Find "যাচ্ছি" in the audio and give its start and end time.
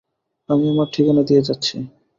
1.41-1.75